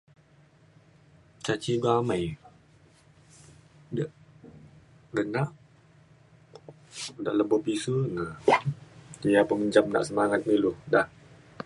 ca 1.45 1.53
cigu 1.63 1.87
amai 1.99 2.23
de 3.95 4.03
denak 5.15 5.49
de 7.23 7.31
lebo 7.37 7.55
pisu 7.65 7.93
na 8.15 8.23
ia’ 9.29 9.41
pemenjam 9.49 9.85
nak 9.89 10.05
semangat 10.07 10.41
me 10.45 10.53
ilu 10.57 10.71
da 10.93 11.01